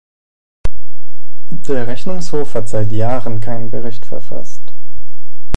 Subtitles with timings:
[1.51, 4.73] Der Rechnungshof hat seit Jahren keinen Bericht verfasst.